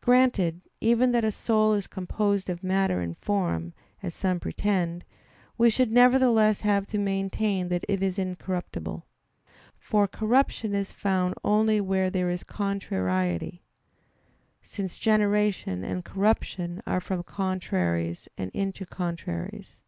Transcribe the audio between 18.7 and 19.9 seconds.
contraries.